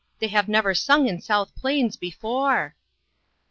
[0.17, 2.73] They have never sung in South Plains before